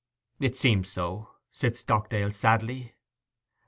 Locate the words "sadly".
2.31-2.95